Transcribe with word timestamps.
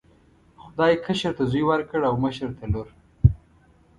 خدای 0.61 0.95
کشر 1.07 1.31
ته 1.37 1.43
زوی 1.51 1.63
ورکړ 1.67 1.99
او 2.09 2.15
مشر 2.23 2.49
ته 2.57 2.65
لور. 2.73 2.87